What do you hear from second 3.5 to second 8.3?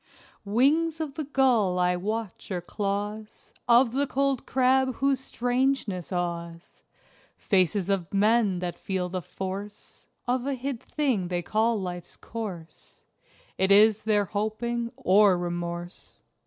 Of the cold crab whose strangeness awes: Faces of